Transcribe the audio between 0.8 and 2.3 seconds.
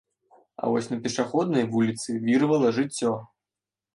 на пешаходнай вуліцы